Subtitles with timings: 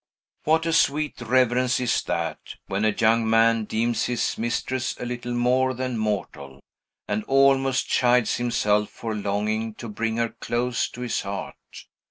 [0.45, 5.35] What a sweet reverence is that, when a young man deems his mistress a little
[5.35, 6.59] more than mortal,
[7.07, 11.53] and almost chides himself for longing to bring her close to his heart!